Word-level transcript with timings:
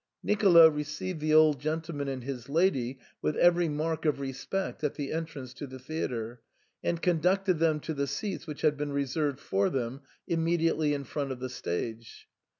Nicolo 0.23 0.67
received 0.67 1.19
the 1.19 1.31
old 1.35 1.59
gentleman 1.59 2.07
and 2.07 2.23
his 2.23 2.49
lady 2.49 2.97
with 3.21 3.35
every 3.35 3.69
mark 3.69 4.03
of 4.03 4.19
respect 4.19 4.83
at 4.83 4.95
the 4.95 5.11
entrance 5.11 5.53
to 5.53 5.67
the 5.67 5.77
theatre, 5.77 6.41
and 6.83 6.99
conducted 7.03 7.59
them 7.59 7.79
to 7.81 7.93
the 7.93 8.07
seats 8.07 8.47
which 8.47 8.61
had 8.61 8.75
been 8.77 8.91
reserved 8.91 9.39
for 9.39 9.69
them, 9.69 10.01
immediately 10.27 10.95
in 10.95 11.03
front 11.03 11.31
of 11.31 11.39
the 11.39 11.49
stage. 11.49 12.27